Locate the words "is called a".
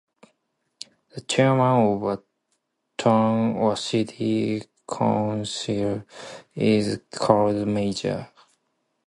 6.55-7.67